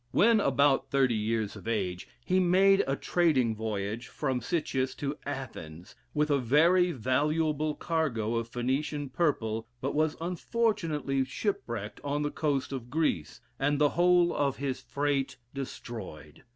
[0.09, 5.93] When about thirty years of age, he made a trading voyage from Cittius to Athens,
[6.15, 12.71] with a very valuable cargo of Phoenician purple, but was unfortunately shipwrecked on the coast
[12.71, 16.41] of Greece, and the whole of his freight destroyed.